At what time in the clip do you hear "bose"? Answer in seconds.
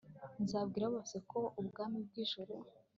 0.93-1.15